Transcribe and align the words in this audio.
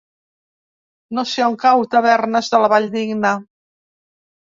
No 1.17 1.27
sé 1.33 1.45
on 1.49 1.59
cau 1.65 1.85
Tavernes 1.93 2.53
de 2.57 2.65
la 2.65 2.73
Valldigna. 2.77 3.39